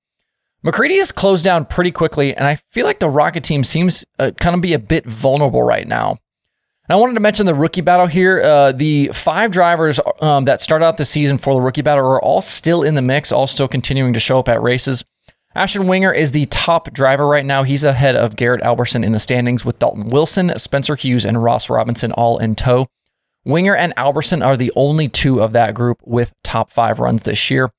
McCreadie 0.65 0.99
has 0.99 1.11
closed 1.11 1.43
down 1.45 1.65
pretty 1.65 1.91
quickly, 1.91 2.37
and 2.37 2.47
I 2.47 2.57
feel 2.57 2.85
like 2.85 2.99
the 2.99 3.09
Rocket 3.09 3.43
team 3.43 3.65
seems 3.65 4.05
uh, 4.19 4.31
kind 4.39 4.55
of 4.55 4.61
be 4.61 4.75
a 4.75 4.79
bit 4.79 5.07
vulnerable 5.07 5.63
right 5.63 5.89
now. 5.89 6.11
And 6.91 6.97
I 6.97 6.97
wanted 6.97 7.15
to 7.15 7.21
mention 7.21 7.47
the 7.47 7.55
rookie 7.55 7.81
battle 7.81 8.07
here. 8.07 8.43
Uh, 8.43 8.73
the 8.73 9.09
five 9.15 9.53
drivers 9.53 9.99
um, 10.21 10.45
that 10.45 10.61
started 10.61 10.85
out 10.85 10.99
the 10.99 11.05
season 11.07 11.39
for 11.39 11.55
the 11.55 11.61
rookie 11.61 11.83
battle 11.83 12.05
are 12.05 12.21
all 12.21 12.43
still 12.43 12.83
in 12.83 12.95
the 12.95 13.03
mix, 13.03 13.33
all 13.33 13.47
still 13.47 13.69
continuing 13.69 14.13
to 14.13 14.21
show 14.21 14.39
up 14.39 14.49
at 14.49 14.61
races. 14.61 15.03
Ashton 15.55 15.87
Winger 15.87 16.13
is 16.13 16.33
the 16.33 16.45
top 16.47 16.93
driver 16.93 17.27
right 17.27 17.45
now. 17.45 17.63
He's 17.63 17.83
ahead 17.83 18.15
of 18.15 18.37
Garrett 18.37 18.63
Alberson 18.63 19.03
in 19.03 19.13
the 19.13 19.19
standings 19.19 19.65
with 19.65 19.79
Dalton 19.79 20.11
Wilson, 20.11 20.57
Spencer 20.59 20.95
Hughes, 20.95 21.25
and 21.25 21.43
Ross 21.43 21.71
Robinson 21.71 22.13
all 22.13 22.39
in 22.39 22.55
tow. 22.55 22.87
Winger 23.51 23.75
and 23.75 23.93
Alberson 23.97 24.43
are 24.43 24.57
the 24.57 24.73
only 24.77 25.09
two 25.09 25.41
of 25.41 25.53
that 25.53 25.75
group 25.75 25.99
with 26.05 26.33
top 26.43 26.71
five 26.71 26.99
runs 26.99 27.25
this 27.25 27.51
year. 27.51 27.71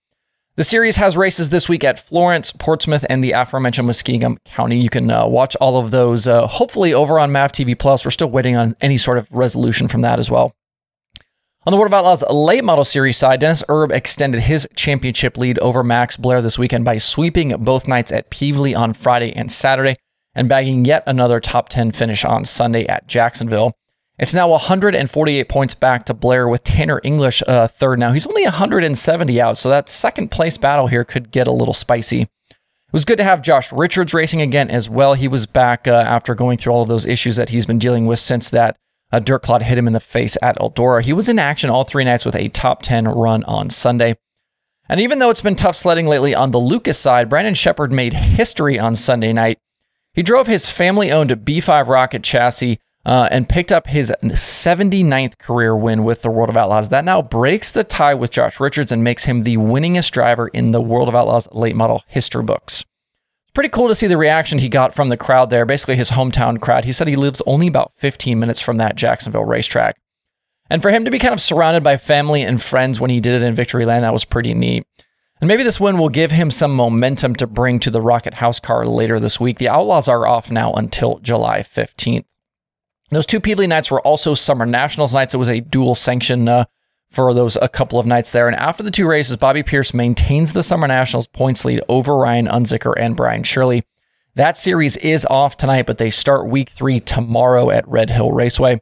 The 0.58 0.66
series 0.66 0.98
has 0.98 1.16
races 1.16 1.50
this 1.50 1.70
week 1.70 1.84
at 1.84 2.00
Florence, 2.00 2.52
Portsmouth, 2.52 3.06
and 3.10 3.24
the 3.24 3.32
aforementioned 3.32 3.88
Muskingum 3.88 4.38
County. 4.44 4.80
You 4.80 4.90
can 4.90 5.10
uh, 5.10 5.26
watch 5.28 5.56
all 5.62 5.78
of 5.80 5.92
those 5.92 6.28
uh, 6.28 6.46
hopefully 6.46 6.94
over 6.94 7.18
on 7.18 7.32
MAV 7.32 7.54
TV 7.54 7.78
Plus. 7.80 8.04
We're 8.04 8.12
still 8.12 8.30
waiting 8.30 8.58
on 8.58 8.76
any 8.82 8.98
sort 8.98 9.18
of 9.18 9.32
resolution 9.32 9.88
from 9.88 10.02
that 10.02 10.20
as 10.20 10.30
well. 10.30 10.54
On 11.66 11.72
the 11.72 11.78
World 11.78 11.88
of 11.88 11.94
Outlaws 11.94 12.24
late 12.30 12.64
model 12.64 12.84
series 12.84 13.18
side, 13.18 13.40
Dennis 13.40 13.64
Erb 13.70 13.92
extended 13.92 14.42
his 14.42 14.68
championship 14.76 15.38
lead 15.38 15.58
over 15.60 15.84
Max 15.84 16.18
Blair 16.18 16.42
this 16.42 16.60
weekend 16.60 16.84
by 16.84 16.98
sweeping 16.98 17.56
both 17.64 17.88
nights 17.88 18.12
at 18.12 18.30
Pevely 18.30 18.78
on 18.78 18.94
Friday 18.94 19.32
and 19.34 19.52
Saturday 19.52 19.96
and 20.36 20.50
bagging 20.50 20.86
yet 20.86 21.04
another 21.08 21.40
top 21.40 21.70
10 21.70 21.92
finish 21.92 22.26
on 22.26 22.46
Sunday 22.46 22.86
at 22.88 23.08
Jacksonville. 23.08 23.74
It's 24.22 24.36
now 24.36 24.50
148 24.50 25.50
points 25.50 25.74
back 25.74 26.06
to 26.06 26.14
Blair 26.14 26.48
with 26.48 26.64
Tanner 26.64 27.02
English 27.04 27.42
uh, 27.48 27.66
third 27.66 27.98
now. 27.98 28.12
He's 28.12 28.28
only 28.28 28.44
170 28.44 29.42
out, 29.42 29.58
so 29.58 29.68
that 29.70 29.90
second 29.90 30.30
place 30.30 30.60
battle 30.60 30.86
here 30.86 31.04
could 31.04 31.32
get 31.32 31.48
a 31.48 31.52
little 31.52 31.74
spicy. 31.74 32.22
It 32.22 32.94
was 32.94 33.04
good 33.04 33.18
to 33.18 33.24
have 33.24 33.42
Josh 33.42 33.74
Richards 33.74 34.14
racing 34.14 34.40
again 34.40 34.70
as 34.70 34.88
well. 34.88 35.16
He 35.16 35.28
was 35.28 35.48
back 35.48 35.88
uh, 35.88 35.94
after 36.06 36.36
going 36.36 36.60
through 36.60 36.72
all 36.72 36.84
of 36.84 36.88
those 36.88 37.08
issues 37.08 37.36
that 37.38 37.50
he's 37.50 37.66
been 37.66 37.80
dealing 37.80 38.06
with 38.06 38.20
since 38.20 38.52
that 38.52 38.78
uh, 39.12 39.18
dirt 39.18 39.42
clod 39.42 39.64
hit 39.64 39.80
him 39.80 39.88
in 39.88 39.94
the 39.94 40.00
face 40.00 40.38
at 40.40 40.60
Eldora. 40.60 41.02
He 41.02 41.14
was 41.14 41.28
in 41.28 41.40
action 41.40 41.72
all 41.72 41.84
three 41.84 42.04
nights 42.04 42.24
with 42.24 42.36
a 42.36 42.50
top 42.50 42.84
10 42.84 43.08
run 43.08 43.44
on 43.46 43.72
Sunday. 43.72 44.18
And 44.88 45.00
even 45.00 45.18
though 45.18 45.32
it's 45.32 45.42
been 45.42 45.56
tough 45.56 45.76
sledding 45.76 46.06
lately 46.06 46.36
on 46.36 46.52
the 46.52 46.60
Lucas 46.60 47.00
side, 47.00 47.28
Brandon 47.28 47.56
Sheppard 47.56 47.92
made 47.92 48.14
history 48.14 48.78
on 48.78 48.94
Sunday 48.94 49.34
night. 49.34 49.58
He 50.14 50.22
drove 50.22 50.46
his 50.46 50.70
family 50.70 51.12
owned 51.12 51.32
B5 51.32 51.88
rocket 51.88 52.22
chassis 52.22 52.78
uh, 53.06 53.28
and 53.32 53.50
picked 53.50 53.72
up 53.72 53.88
his 53.88 54.14
79th 54.24 55.38
career 55.38 55.76
win 55.76 56.04
with 56.04 56.22
the 56.22 56.30
World 56.30 56.50
of 56.50 56.58
Outlaws. 56.58 56.90
That 56.90 57.06
now 57.06 57.22
breaks 57.22 57.72
the 57.72 57.84
tie 57.84 58.14
with 58.14 58.32
Josh 58.32 58.60
Richards 58.60 58.92
and 58.92 59.04
makes 59.04 59.26
him 59.26 59.44
the 59.44 59.58
winningest 59.58 60.12
driver 60.12 60.48
in 60.50 60.72
the 60.72 60.82
World 60.82 61.10
of 61.10 61.16
Outlaws 61.16 61.48
late 61.52 61.76
model 61.76 62.04
history 62.08 62.44
books. 62.44 62.82
It's 62.82 63.54
pretty 63.54 63.70
cool 63.70 63.88
to 63.88 63.96
see 63.96 64.08
the 64.08 64.18
reaction 64.18 64.60
he 64.60 64.70
got 64.70 64.94
from 64.94 65.10
the 65.10 65.18
crowd 65.18 65.50
there, 65.50 65.66
basically 65.66 65.96
his 65.96 66.12
hometown 66.12 66.62
crowd. 66.62 66.86
He 66.86 66.92
said 66.92 67.08
he 67.08 67.16
lives 67.16 67.42
only 67.46 67.68
about 67.68 67.92
15 67.96 68.40
minutes 68.40 68.62
from 68.62 68.78
that 68.78 68.96
Jacksonville 68.96 69.46
racetrack. 69.46 69.98
And 70.70 70.82
for 70.82 70.90
him 70.90 71.04
to 71.04 71.12
be 71.12 71.20
kind 71.20 71.34
of 71.34 71.42
surrounded 71.42 71.84
by 71.84 71.98
family 71.98 72.44
and 72.44 72.62
friends 72.62 73.00
when 73.00 73.10
he 73.10 73.20
did 73.20 73.42
it 73.42 73.46
in 73.46 73.56
Victory 73.56 73.84
Land, 73.84 74.06
that 74.06 74.14
was 74.14 74.24
pretty 74.24 74.54
neat. 74.54 74.86
And 75.42 75.48
maybe 75.48 75.64
this 75.64 75.82
win 75.82 75.98
will 75.98 76.08
give 76.08 76.32
him 76.32 76.52
some 76.52 76.74
momentum 76.76 77.36
to 77.38 77.48
bring 77.48 77.80
to 77.80 77.90
the 77.90 78.02
Rocket 78.02 78.36
House 78.36 78.60
car 78.60 78.86
later 78.86 79.20
this 79.20 79.40
week. 79.40 79.58
The 79.58 79.68
Outlaws 79.68 80.08
are 80.08 80.28
off 80.28 80.52
now 80.52 80.72
until 80.74 81.18
July 81.18 81.60
15th. 81.60 82.26
Those 83.12 83.26
two 83.26 83.42
Pevely 83.42 83.68
nights 83.68 83.92
were 83.92 84.02
also 84.02 84.34
Summer 84.34 84.66
Nationals 84.66 85.14
nights. 85.14 85.34
It 85.34 85.38
was 85.38 85.50
a 85.50 85.60
dual 85.60 85.96
sanction 85.96 86.48
uh, 86.48 86.66
for 87.10 87.34
those 87.34 87.58
a 87.62 87.68
couple 87.68 88.00
of 88.00 88.06
nights 88.06 88.32
there. 88.32 88.48
And 88.48 88.56
after 88.56 88.84
the 88.84 88.92
two 88.92 89.06
races, 89.06 89.36
Bobby 89.36 89.64
Pierce 89.64 89.94
maintains 89.94 90.54
the 90.54 90.64
Summer 90.64 90.88
Nationals 90.88 91.28
points 91.28 91.66
lead 91.66 91.82
over 91.90 92.16
Ryan 92.16 92.48
Unzicker 92.48 92.94
and 92.98 93.18
Brian 93.18 93.44
Shirley. 93.44 93.84
That 94.36 94.58
series 94.58 94.96
is 94.98 95.26
off 95.26 95.58
tonight, 95.58 95.86
but 95.88 95.98
they 95.98 96.10
start 96.10 96.48
week 96.48 96.70
three 96.70 97.02
tomorrow 97.02 97.70
at 97.70 97.86
Red 97.86 98.10
Hill 98.10 98.32
Raceway. 98.32 98.80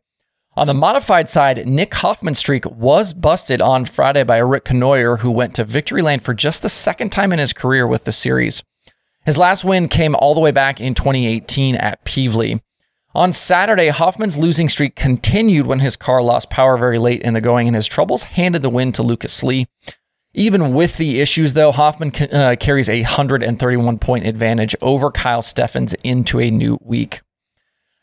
On 0.56 0.68
the 0.68 0.76
modified 0.76 1.28
side, 1.28 1.66
Nick 1.66 1.94
Hoffman's 1.96 2.38
streak 2.38 2.66
was 2.66 3.14
busted 3.14 3.62
on 3.62 3.86
Friday 3.86 4.24
by 4.24 4.38
Rick 4.38 4.66
Knoyer, 4.66 5.20
who 5.20 5.32
went 5.32 5.56
to 5.56 5.64
victory 5.64 6.04
lane 6.04 6.20
for 6.20 6.36
just 6.36 6.62
the 6.62 6.70
second 6.70 7.12
time 7.12 7.34
in 7.34 7.40
his 7.40 7.54
career 7.54 7.88
with 7.88 8.04
the 8.04 8.12
series. 8.12 8.62
His 9.26 9.40
last 9.40 9.64
win 9.64 9.88
came 9.88 10.16
all 10.16 10.36
the 10.36 10.40
way 10.40 10.52
back 10.52 10.80
in 10.80 10.94
2018 10.94 11.76
at 11.76 12.06
Pevely. 12.06 12.62
On 13.16 13.34
Saturday, 13.34 13.88
Hoffman's 13.88 14.38
losing 14.38 14.70
streak 14.70 14.96
continued 14.96 15.66
when 15.66 15.80
his 15.80 15.96
car 15.96 16.22
lost 16.22 16.52
power 16.52 16.78
very 16.78 17.00
late 17.00 17.24
in 17.24 17.34
the 17.34 17.42
going, 17.42 17.68
and 17.68 17.76
his 17.76 17.88
troubles 17.88 18.26
handed 18.26 18.62
the 18.62 18.70
win 18.70 18.92
to 18.92 19.02
Lucas 19.02 19.42
Lee. 19.42 19.68
Even 20.36 20.74
with 20.76 20.98
the 20.98 21.20
issues, 21.20 21.56
though, 21.56 21.72
Hoffman 21.72 22.12
uh, 22.32 22.56
carries 22.60 22.88
a 22.88 23.02
131 23.02 23.98
point 23.98 24.28
advantage 24.28 24.76
over 24.80 25.10
Kyle 25.10 25.42
Steffens 25.42 25.96
into 26.04 26.40
a 26.40 26.52
new 26.52 26.78
week. 26.82 27.22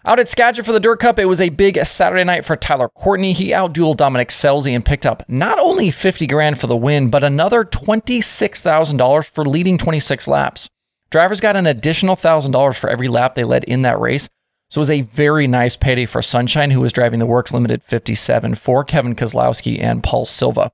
Out 0.05 0.19
at 0.19 0.29
Skagit 0.29 0.67
for 0.67 0.73
the 0.73 0.81
Dirt 0.81 0.99
Cup, 0.99 1.21
it 1.21 1.25
was 1.27 1.41
a 1.41 1.51
big 1.51 1.85
Saturday 1.85 2.25
night 2.25 2.45
for 2.45 2.57
Tyler 2.57 2.89
Courtney. 2.89 3.33
He 3.33 3.51
outdueled 3.51 3.97
Dominic 3.97 4.29
Scelzi 4.31 4.75
and 4.75 4.85
picked 4.85 5.07
up 5.07 5.23
not 5.29 5.59
only 5.61 5.93
50 5.93 6.27
grand 6.27 6.59
for 6.61 6.67
the 6.67 6.77
win, 6.77 7.11
but 7.11 7.25
another 7.25 7.65
$26,000 7.65 9.29
for 9.29 9.45
leading 9.45 9.79
26 9.79 10.29
laps. 10.29 10.69
Drivers 11.11 11.41
got 11.41 11.57
an 11.57 11.67
additional 11.67 12.17
$1,000 12.17 12.79
for 12.79 12.91
every 12.91 13.09
lap 13.09 13.35
they 13.35 13.45
led 13.45 13.65
in 13.65 13.83
that 13.83 13.99
race, 14.01 14.29
so 14.69 14.79
it 14.79 14.83
was 14.83 14.91
a 14.91 15.03
very 15.03 15.47
nice 15.47 15.77
payday 15.77 16.07
for 16.07 16.23
Sunshine, 16.23 16.71
who 16.71 16.81
was 16.81 16.93
driving 16.93 17.19
the 17.21 17.27
Works 17.27 17.53
Limited 17.53 17.83
57 17.83 18.55
for 18.57 18.85
Kevin 18.85 19.15
Kozlowski 19.15 19.81
and 19.81 20.03
Paul 20.03 20.25
Silva. 20.25 20.73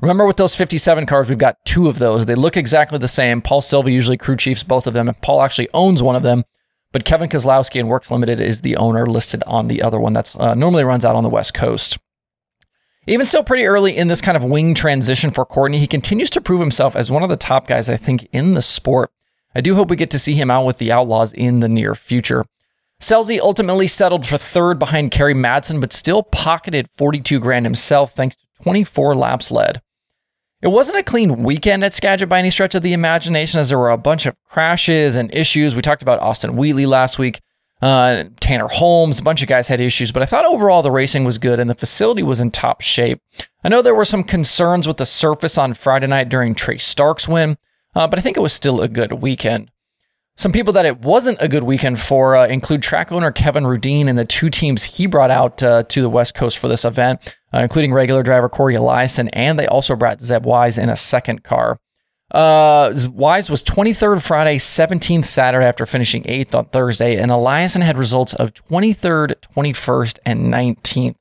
Remember, 0.00 0.26
with 0.26 0.36
those 0.36 0.54
57 0.54 1.06
cars, 1.06 1.28
we've 1.28 1.38
got 1.38 1.56
two 1.64 1.88
of 1.88 1.98
those. 1.98 2.26
They 2.26 2.34
look 2.34 2.56
exactly 2.56 2.98
the 2.98 3.08
same. 3.08 3.42
Paul 3.42 3.60
Silva 3.60 3.90
usually 3.90 4.16
crew 4.16 4.36
chiefs 4.36 4.62
both 4.62 4.86
of 4.86 4.94
them, 4.94 5.08
and 5.08 5.20
Paul 5.20 5.42
actually 5.42 5.68
owns 5.74 6.02
one 6.02 6.16
of 6.16 6.22
them. 6.22 6.44
But 6.92 7.04
Kevin 7.04 7.28
Kozlowski 7.28 7.80
and 7.80 7.88
Works 7.88 8.10
Limited 8.10 8.40
is 8.40 8.60
the 8.60 8.76
owner 8.76 9.06
listed 9.06 9.42
on 9.46 9.68
the 9.68 9.82
other 9.82 10.00
one 10.00 10.12
that's 10.12 10.34
uh, 10.36 10.54
normally 10.54 10.84
runs 10.84 11.04
out 11.04 11.16
on 11.16 11.24
the 11.24 11.30
West 11.30 11.52
Coast. 11.52 11.98
Even 13.06 13.26
still 13.26 13.42
pretty 13.42 13.64
early 13.64 13.96
in 13.96 14.08
this 14.08 14.20
kind 14.20 14.36
of 14.36 14.44
wing 14.44 14.74
transition 14.74 15.30
for 15.30 15.46
Courtney, 15.46 15.78
he 15.78 15.86
continues 15.86 16.30
to 16.30 16.40
prove 16.40 16.60
himself 16.60 16.94
as 16.94 17.10
one 17.10 17.22
of 17.22 17.28
the 17.28 17.36
top 17.36 17.66
guys, 17.66 17.88
I 17.88 17.96
think, 17.96 18.28
in 18.32 18.54
the 18.54 18.62
sport. 18.62 19.10
I 19.54 19.60
do 19.60 19.74
hope 19.74 19.90
we 19.90 19.96
get 19.96 20.10
to 20.10 20.18
see 20.18 20.34
him 20.34 20.50
out 20.50 20.66
with 20.66 20.78
the 20.78 20.92
Outlaws 20.92 21.32
in 21.32 21.60
the 21.60 21.68
near 21.68 21.94
future. 21.94 22.44
Scelzi 23.00 23.38
ultimately 23.38 23.86
settled 23.86 24.26
for 24.26 24.38
third 24.38 24.78
behind 24.78 25.10
Kerry 25.10 25.34
Madsen, 25.34 25.80
but 25.80 25.92
still 25.92 26.22
pocketed 26.22 26.88
42 26.96 27.38
grand 27.38 27.64
himself 27.64 28.12
thanks 28.12 28.36
to 28.36 28.44
24 28.62 29.14
laps 29.14 29.50
led. 29.50 29.80
It 30.60 30.68
wasn't 30.68 30.98
a 30.98 31.04
clean 31.04 31.44
weekend 31.44 31.84
at 31.84 31.94
Skagit 31.94 32.28
by 32.28 32.40
any 32.40 32.50
stretch 32.50 32.74
of 32.74 32.82
the 32.82 32.92
imagination, 32.92 33.60
as 33.60 33.68
there 33.68 33.78
were 33.78 33.90
a 33.90 33.96
bunch 33.96 34.26
of 34.26 34.34
crashes 34.44 35.14
and 35.14 35.32
issues. 35.32 35.76
We 35.76 35.82
talked 35.82 36.02
about 36.02 36.20
Austin 36.20 36.56
Wheatley 36.56 36.86
last 36.86 37.16
week, 37.16 37.40
uh, 37.80 38.24
Tanner 38.40 38.66
Holmes, 38.66 39.20
a 39.20 39.22
bunch 39.22 39.40
of 39.40 39.48
guys 39.48 39.68
had 39.68 39.78
issues, 39.78 40.10
but 40.10 40.22
I 40.22 40.26
thought 40.26 40.44
overall 40.44 40.82
the 40.82 40.90
racing 40.90 41.24
was 41.24 41.38
good 41.38 41.60
and 41.60 41.70
the 41.70 41.76
facility 41.76 42.24
was 42.24 42.40
in 42.40 42.50
top 42.50 42.80
shape. 42.80 43.20
I 43.62 43.68
know 43.68 43.82
there 43.82 43.94
were 43.94 44.04
some 44.04 44.24
concerns 44.24 44.88
with 44.88 44.96
the 44.96 45.06
surface 45.06 45.56
on 45.56 45.74
Friday 45.74 46.08
night 46.08 46.28
during 46.28 46.56
Trey 46.56 46.78
Stark's 46.78 47.28
win, 47.28 47.56
uh, 47.94 48.08
but 48.08 48.18
I 48.18 48.22
think 48.22 48.36
it 48.36 48.40
was 48.40 48.52
still 48.52 48.80
a 48.80 48.88
good 48.88 49.12
weekend. 49.12 49.70
Some 50.38 50.52
people 50.52 50.72
that 50.74 50.86
it 50.86 51.00
wasn't 51.00 51.38
a 51.40 51.48
good 51.48 51.64
weekend 51.64 51.98
for 51.98 52.36
uh, 52.36 52.46
include 52.46 52.80
track 52.80 53.10
owner 53.10 53.32
Kevin 53.32 53.64
Rudeen 53.64 54.06
and 54.06 54.16
the 54.16 54.24
two 54.24 54.50
teams 54.50 54.84
he 54.84 55.06
brought 55.06 55.32
out 55.32 55.60
uh, 55.64 55.82
to 55.82 56.00
the 56.00 56.08
West 56.08 56.36
Coast 56.36 56.58
for 56.58 56.68
this 56.68 56.84
event, 56.84 57.36
uh, 57.52 57.58
including 57.58 57.92
regular 57.92 58.22
driver 58.22 58.48
Corey 58.48 58.74
Eliason, 58.74 59.28
and 59.32 59.58
they 59.58 59.66
also 59.66 59.96
brought 59.96 60.22
Zeb 60.22 60.46
Wise 60.46 60.78
in 60.78 60.88
a 60.88 60.94
second 60.94 61.42
car. 61.42 61.80
Uh, 62.30 62.94
Wise 63.10 63.50
was 63.50 63.64
23rd 63.64 64.22
Friday, 64.22 64.58
17th 64.58 65.24
Saturday 65.24 65.66
after 65.66 65.84
finishing 65.84 66.22
8th 66.22 66.54
on 66.54 66.66
Thursday, 66.66 67.20
and 67.20 67.32
Eliason 67.32 67.82
had 67.82 67.98
results 67.98 68.32
of 68.32 68.54
23rd, 68.54 69.34
21st, 69.56 70.18
and 70.24 70.54
19th. 70.54 71.16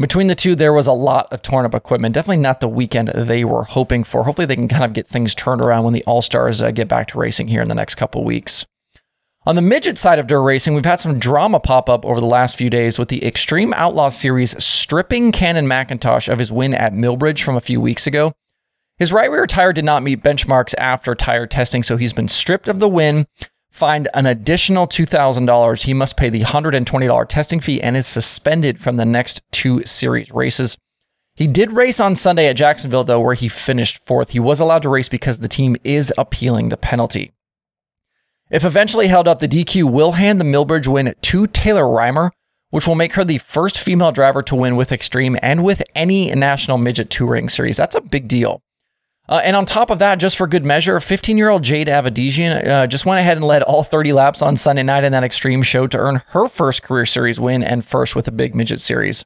Between 0.00 0.28
the 0.28 0.34
two, 0.34 0.54
there 0.54 0.72
was 0.72 0.86
a 0.86 0.92
lot 0.92 1.30
of 1.30 1.42
torn 1.42 1.66
up 1.66 1.74
equipment. 1.74 2.14
Definitely 2.14 2.38
not 2.38 2.60
the 2.60 2.68
weekend 2.68 3.08
they 3.08 3.44
were 3.44 3.64
hoping 3.64 4.02
for. 4.02 4.24
Hopefully, 4.24 4.46
they 4.46 4.56
can 4.56 4.66
kind 4.66 4.84
of 4.84 4.94
get 4.94 5.06
things 5.06 5.34
turned 5.34 5.60
around 5.60 5.84
when 5.84 5.92
the 5.92 6.04
All 6.04 6.22
Stars 6.22 6.62
uh, 6.62 6.70
get 6.70 6.88
back 6.88 7.08
to 7.08 7.18
racing 7.18 7.48
here 7.48 7.60
in 7.60 7.68
the 7.68 7.74
next 7.74 7.96
couple 7.96 8.24
weeks. 8.24 8.64
On 9.44 9.56
the 9.56 9.62
midget 9.62 9.98
side 9.98 10.18
of 10.18 10.26
dirt 10.26 10.42
racing, 10.42 10.74
we've 10.74 10.86
had 10.86 11.00
some 11.00 11.18
drama 11.18 11.60
pop 11.60 11.90
up 11.90 12.06
over 12.06 12.18
the 12.18 12.26
last 12.26 12.56
few 12.56 12.70
days 12.70 12.98
with 12.98 13.08
the 13.08 13.24
Extreme 13.24 13.74
Outlaw 13.74 14.08
Series 14.08 14.62
stripping 14.62 15.32
Cannon 15.32 15.66
McIntosh 15.66 16.32
of 16.32 16.38
his 16.38 16.52
win 16.52 16.72
at 16.72 16.94
Millbridge 16.94 17.42
from 17.42 17.56
a 17.56 17.60
few 17.60 17.80
weeks 17.80 18.06
ago. 18.06 18.32
His 18.98 19.12
right 19.12 19.30
rear 19.30 19.46
tire 19.46 19.72
did 19.72 19.84
not 19.84 20.02
meet 20.02 20.22
benchmarks 20.22 20.74
after 20.78 21.14
tire 21.14 21.46
testing, 21.46 21.82
so 21.82 21.96
he's 21.98 22.12
been 22.12 22.28
stripped 22.28 22.68
of 22.68 22.78
the 22.78 22.88
win 22.88 23.26
fined 23.70 24.08
an 24.14 24.26
additional 24.26 24.86
$2,000. 24.86 25.82
He 25.82 25.94
must 25.94 26.16
pay 26.16 26.28
the 26.28 26.42
$120 26.42 27.28
testing 27.28 27.60
fee 27.60 27.80
and 27.80 27.96
is 27.96 28.06
suspended 28.06 28.80
from 28.80 28.96
the 28.96 29.04
next 29.04 29.42
two 29.52 29.84
series 29.84 30.30
races. 30.32 30.76
He 31.36 31.46
did 31.46 31.72
race 31.72 32.00
on 32.00 32.16
Sunday 32.16 32.48
at 32.48 32.56
Jacksonville, 32.56 33.04
though, 33.04 33.20
where 33.20 33.34
he 33.34 33.48
finished 33.48 34.04
fourth. 34.04 34.30
He 34.30 34.40
was 34.40 34.60
allowed 34.60 34.82
to 34.82 34.88
race 34.88 35.08
because 35.08 35.38
the 35.38 35.48
team 35.48 35.76
is 35.84 36.12
appealing 36.18 36.68
the 36.68 36.76
penalty. 36.76 37.32
If 38.50 38.64
eventually 38.64 39.06
held 39.06 39.28
up, 39.28 39.38
the 39.38 39.48
DQ 39.48 39.90
will 39.90 40.12
hand 40.12 40.40
the 40.40 40.44
Millbridge 40.44 40.88
win 40.88 41.14
to 41.20 41.46
Taylor 41.46 41.84
Reimer, 41.84 42.30
which 42.70 42.86
will 42.86 42.96
make 42.96 43.14
her 43.14 43.24
the 43.24 43.38
first 43.38 43.78
female 43.78 44.12
driver 44.12 44.42
to 44.42 44.56
win 44.56 44.76
with 44.76 44.92
Extreme 44.92 45.38
and 45.40 45.62
with 45.62 45.82
any 45.94 46.34
national 46.34 46.76
midget 46.76 47.10
touring 47.10 47.48
series. 47.48 47.76
That's 47.76 47.94
a 47.94 48.00
big 48.00 48.26
deal. 48.26 48.60
Uh, 49.30 49.40
and 49.44 49.54
on 49.54 49.64
top 49.64 49.90
of 49.90 50.00
that, 50.00 50.18
just 50.18 50.36
for 50.36 50.48
good 50.48 50.64
measure, 50.64 50.98
15 50.98 51.38
year 51.38 51.48
old 51.48 51.62
Jade 51.62 51.86
Avedisian 51.86 52.66
uh, 52.66 52.86
just 52.88 53.06
went 53.06 53.20
ahead 53.20 53.36
and 53.36 53.46
led 53.46 53.62
all 53.62 53.84
30 53.84 54.12
laps 54.12 54.42
on 54.42 54.56
Sunday 54.56 54.82
night 54.82 55.04
in 55.04 55.12
that 55.12 55.22
extreme 55.22 55.62
show 55.62 55.86
to 55.86 55.96
earn 55.96 56.22
her 56.28 56.48
first 56.48 56.82
career 56.82 57.06
series 57.06 57.38
win 57.38 57.62
and 57.62 57.84
first 57.84 58.16
with 58.16 58.26
a 58.26 58.32
big 58.32 58.56
midget 58.56 58.80
series. 58.80 59.24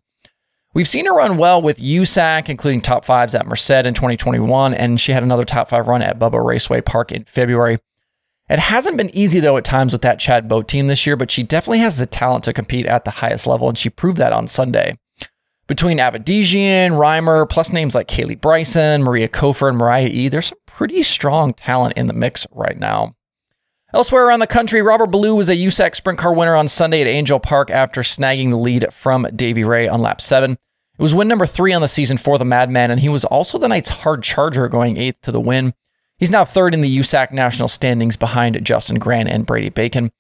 We've 0.75 0.89
seen 0.89 1.07
her 1.07 1.15
run 1.15 1.39
well 1.39 1.63
with 1.63 1.79
USAC, 1.79 2.51
including 2.51 2.83
top 2.83 3.07
fives 3.07 3.35
at 3.35 3.47
Merced 3.47 3.71
in 3.71 3.95
2021, 3.95 4.75
and 4.75 5.01
she 5.01 5.13
had 5.13 5.23
another 5.23 5.45
top 5.45 5.71
five 5.71 5.87
run 5.87 6.03
at 6.03 6.19
Bubba 6.19 6.45
Raceway 6.45 6.83
Park 6.83 7.11
in 7.11 7.25
February. 7.25 7.79
It 8.51 8.59
hasn't 8.59 8.99
been 8.99 9.15
easy, 9.17 9.41
though, 9.41 9.57
at 9.57 9.65
times 9.65 9.93
with 9.93 10.03
that 10.03 10.19
Chad 10.19 10.49
Boat 10.49 10.69
team 10.69 10.89
this 10.89 11.07
year, 11.07 11.17
but 11.17 11.31
she 11.31 11.45
definitely 11.45 11.79
has 11.79 11.97
the 11.97 12.05
talent 12.05 12.45
to 12.45 12.53
compete 12.53 12.85
at 12.85 13.05
the 13.05 13.11
highest 13.13 13.47
level, 13.47 13.69
and 13.69 13.79
she 13.79 13.89
proved 13.89 14.19
that 14.19 14.35
on 14.35 14.49
Sunday. 14.49 14.99
Between 15.67 15.99
Avedisian, 15.99 16.91
Reimer, 16.91 17.49
plus 17.49 17.73
names 17.73 17.95
like 17.95 18.09
Kaylee 18.09 18.41
Bryson, 18.41 19.03
Maria 19.03 19.29
Cofer, 19.29 19.69
and 19.69 19.79
Mariah 19.79 20.09
E., 20.09 20.29
there's 20.29 20.47
some 20.47 20.59
pretty 20.67 21.03
strong 21.03 21.55
talent 21.55 21.97
in 21.97 22.07
the 22.07 22.13
mix 22.13 22.47
right 22.53 22.79
now. 22.79 23.17
Elsewhere 23.95 24.27
around 24.27 24.41
the 24.41 24.47
country, 24.47 24.83
Robert 24.83 25.07
Ballou 25.07 25.37
was 25.37 25.49
a 25.49 25.55
USAC 25.55 25.95
sprint 25.95 26.19
car 26.19 26.35
winner 26.35 26.57
on 26.57 26.69
Sunday 26.69 27.01
at 27.01 27.07
Angell 27.07 27.41
Park 27.41 27.71
after 27.71 28.03
snagging 28.03 28.51
the 28.51 28.57
lead 28.59 28.93
from 28.93 29.27
Davey 29.35 29.65
Ray 29.65 29.89
on 29.89 30.03
lap 30.03 30.21
7. 30.21 30.51
It 30.53 30.59
was 30.99 31.15
win 31.15 31.29
number 31.29 31.47
3 31.47 31.73
on 31.73 31.81
the 31.81 31.89
season 31.89 32.19
for 32.19 32.37
the 32.37 32.45
Madman, 32.45 32.91
and 32.91 33.01
he 33.01 33.09
was 33.09 33.25
also 33.25 33.57
the 33.57 33.69
night's 33.69 33.89
hard 33.89 34.23
charger 34.23 34.69
going 34.69 34.97
8th 34.97 35.21
to 35.23 35.33
the 35.33 35.41
win. 35.41 35.75
He's 36.19 36.31
now 36.31 36.45
third 36.45 36.75
in 36.75 36.83
the 36.83 36.99
USAC 36.99 37.33
national 37.33 37.69
standings 37.69 38.17
behind 38.17 38.63
Justin 38.65 38.99
Grant 38.99 39.29
and 39.29 39.47
Brady 39.47 39.71
Bacon. 39.71 40.11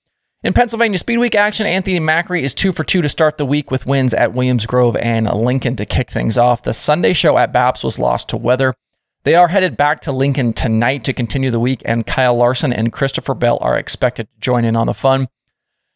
In 0.45 0.53
Pennsylvania 0.53 0.99
Speed 0.99 1.17
Week 1.17 1.35
action, 1.35 1.67
Anthony 1.67 1.99
Macri 1.99 2.43
is 2.43 2.53
two 2.53 2.71
for 2.71 2.85
two 2.85 3.01
to 3.01 3.09
start 3.09 3.39
the 3.39 3.47
week 3.47 3.71
with 3.71 3.87
wins 3.87 4.13
at 4.13 4.35
Williams 4.35 4.67
Grove 4.67 4.95
and 4.95 5.27
Lincoln 5.27 5.75
to 5.77 5.87
kick 5.87 6.11
things 6.11 6.37
off. 6.37 6.63
The 6.63 6.75
Sunday 6.75 7.15
show 7.15 7.39
at 7.39 7.51
BAPS 7.51 7.83
was 7.83 7.99
lost 7.99 8.29
to 8.29 8.37
weather. 8.37 8.75
They 9.23 9.37
are 9.37 9.49
headed 9.49 9.79
back 9.79 10.01
to 10.01 10.13
Lincoln 10.13 10.53
tonight 10.53 11.03
to 11.05 11.15
continue 11.15 11.51
the 11.51 11.59
week, 11.59 11.81
and 11.87 12.07
Kyle 12.07 12.37
Larson 12.37 12.75
and 12.75 12.93
Christopher 12.93 13.33
Bell 13.33 13.57
are 13.63 13.79
expected 13.79 14.29
to 14.29 14.41
join 14.41 14.67
in 14.67 14.77
on 14.77 14.87
the 14.87 14.93
fun. 14.93 15.29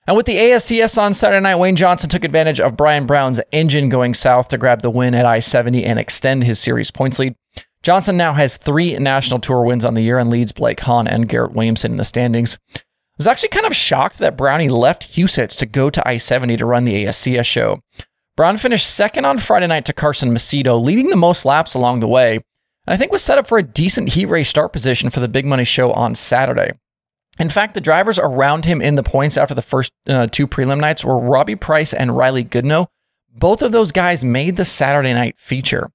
And 0.07 0.17
with 0.17 0.25
the 0.25 0.37
ASCS 0.37 0.97
on 0.97 1.13
Saturday 1.13 1.43
night, 1.43 1.57
Wayne 1.57 1.77
Johnson 1.77 2.09
took 2.09 2.25
advantage 2.25 2.59
of 2.59 2.75
Brian 2.75 3.05
Brown's 3.05 3.43
engine 3.53 3.91
going 3.91 4.15
south 4.15 4.49
to 4.49 4.57
grab 4.57 4.81
the 4.81 4.89
win 4.89 5.15
at 5.15 5.27
I 5.27 5.41
70 5.41 5.85
and 5.85 5.99
extend 5.99 6.45
his 6.45 6.59
series 6.59 6.91
points 6.91 7.19
lead. 7.19 7.35
Johnson 7.83 8.17
now 8.17 8.33
has 8.33 8.57
three 8.57 8.97
national 8.97 9.41
tour 9.41 9.63
wins 9.63 9.85
on 9.85 9.93
the 9.93 10.01
year 10.01 10.19
and 10.19 10.31
leads 10.31 10.53
Blake 10.53 10.81
Hahn 10.81 11.07
and 11.07 11.29
Garrett 11.29 11.53
Williamson 11.53 11.93
in 11.93 11.99
the 11.99 12.05
standings 12.05 12.57
was 13.19 13.27
actually 13.27 13.51
kind 13.51 13.67
of 13.67 13.77
shocked 13.77 14.19
that 14.19 14.37
Brownie 14.37 14.69
left 14.69 15.15
Huset's 15.15 15.57
to 15.57 15.67
go 15.67 15.91
to 15.91 16.09
I 16.09 16.17
70 16.17 16.57
to 16.57 16.65
run 16.65 16.85
the 16.85 17.05
ASCS 17.05 17.45
show. 17.45 17.81
Brown 18.37 18.57
finished 18.57 18.89
second 18.89 19.25
on 19.25 19.39
Friday 19.39 19.67
night 19.67 19.85
to 19.87 19.93
Carson 19.93 20.31
Macedo, 20.31 20.81
leading 20.81 21.11
the 21.11 21.17
most 21.17 21.45
laps 21.45 21.75
along 21.75 21.99
the 21.99 22.09
way, 22.09 22.35
and 22.87 22.95
I 22.95 22.97
think 22.97 23.11
was 23.11 23.23
set 23.23 23.37
up 23.37 23.49
for 23.49 23.59
a 23.59 23.63
decent 23.63 24.11
heat 24.11 24.27
race 24.27 24.49
start 24.49 24.73
position 24.73 25.11
for 25.11 25.19
the 25.21 25.29
Big 25.29 25.45
Money 25.45 25.65
show 25.65 25.93
on 25.93 26.15
Saturday. 26.15 26.71
In 27.39 27.49
fact, 27.49 27.75
the 27.75 27.81
drivers 27.81 28.19
around 28.19 28.65
him 28.65 28.81
in 28.81 28.95
the 28.95 29.03
points 29.03 29.37
after 29.37 29.55
the 29.55 29.63
first 29.63 29.93
uh, 30.09 30.29
two 30.29 30.47
prelim 30.47 30.81
nights 30.81 31.05
were 31.05 31.19
Robbie 31.19 31.57
Price 31.57 31.93
and 31.93 32.17
Riley 32.17 32.45
Goodnow. 32.45 32.87
Both 33.31 33.63
of 33.63 33.73
those 33.73 33.93
guys 33.93 34.25
made 34.25 34.57
the 34.57 34.65
Saturday 34.65 35.13
night 35.13 35.39
feature. 35.39 35.91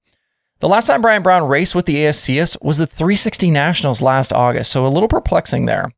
The 0.60 0.68
last 0.68 0.86
time 0.86 1.02
Brian 1.02 1.22
Brown 1.22 1.48
raced 1.48 1.74
with 1.74 1.86
the 1.86 1.96
ASCS 1.96 2.62
was 2.62 2.78
the 2.78 2.86
360 2.86 3.50
Nationals 3.50 4.00
last 4.00 4.32
August, 4.32 4.70
so 4.70 4.86
a 4.86 4.88
little 4.88 5.08
perplexing 5.08 5.66
there. 5.66 5.90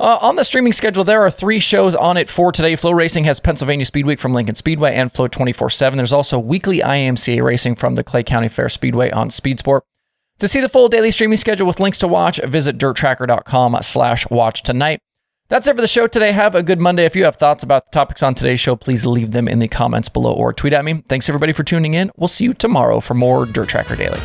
Uh, 0.00 0.16
on 0.20 0.36
the 0.36 0.44
streaming 0.44 0.72
schedule, 0.72 1.02
there 1.02 1.22
are 1.22 1.30
three 1.30 1.58
shows 1.58 1.94
on 1.94 2.16
it 2.16 2.30
for 2.30 2.52
today. 2.52 2.74
FloRacing 2.74 3.24
has 3.24 3.40
Pennsylvania 3.40 3.84
Speed 3.84 4.06
Week 4.06 4.20
from 4.20 4.32
Lincoln 4.32 4.54
Speedway 4.54 4.94
and 4.94 5.10
Flo 5.10 5.26
24 5.26 5.70
7. 5.70 5.96
There's 5.96 6.12
also 6.12 6.38
weekly 6.38 6.78
IMCA 6.78 7.42
racing 7.42 7.74
from 7.74 7.96
the 7.96 8.04
Clay 8.04 8.22
County 8.22 8.48
Fair 8.48 8.68
Speedway 8.68 9.10
on 9.10 9.28
Speedsport. 9.28 9.80
To 10.38 10.46
see 10.46 10.60
the 10.60 10.68
full 10.68 10.88
daily 10.88 11.10
streaming 11.10 11.36
schedule 11.36 11.66
with 11.66 11.80
links 11.80 11.98
to 11.98 12.08
watch, 12.08 12.40
visit 12.44 12.78
dirttracker.com 12.78 13.78
slash 13.82 14.30
watch 14.30 14.62
tonight. 14.62 15.00
That's 15.48 15.66
it 15.66 15.74
for 15.74 15.80
the 15.80 15.88
show 15.88 16.06
today. 16.06 16.30
Have 16.30 16.54
a 16.54 16.62
good 16.62 16.78
Monday. 16.78 17.04
If 17.04 17.16
you 17.16 17.24
have 17.24 17.36
thoughts 17.36 17.64
about 17.64 17.86
the 17.86 17.90
topics 17.90 18.22
on 18.22 18.34
today's 18.34 18.60
show, 18.60 18.76
please 18.76 19.04
leave 19.04 19.32
them 19.32 19.48
in 19.48 19.58
the 19.58 19.68
comments 19.68 20.08
below 20.08 20.32
or 20.32 20.52
tweet 20.52 20.74
at 20.74 20.84
me. 20.84 21.02
Thanks 21.08 21.28
everybody 21.28 21.52
for 21.52 21.64
tuning 21.64 21.94
in. 21.94 22.12
We'll 22.16 22.28
see 22.28 22.44
you 22.44 22.54
tomorrow 22.54 23.00
for 23.00 23.14
more 23.14 23.46
Dirt 23.46 23.70
Tracker 23.70 23.96
Daily. 23.96 24.20